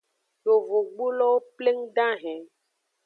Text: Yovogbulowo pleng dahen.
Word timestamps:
Yovogbulowo 0.45 1.37
pleng 1.55 1.81
dahen. 1.95 2.41